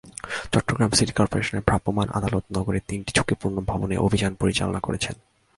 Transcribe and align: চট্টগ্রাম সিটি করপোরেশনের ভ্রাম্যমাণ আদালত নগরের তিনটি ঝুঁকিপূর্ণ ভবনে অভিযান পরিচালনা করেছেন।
চট্টগ্রাম 0.53 0.91
সিটি 0.97 1.13
করপোরেশনের 1.19 1.65
ভ্রাম্যমাণ 1.67 2.07
আদালত 2.17 2.45
নগরের 2.57 2.87
তিনটি 2.89 3.11
ঝুঁকিপূর্ণ 3.17 3.57
ভবনে 3.69 3.95
অভিযান 3.97 4.31
পরিচালনা 4.35 4.79
করেছেন। 4.87 5.15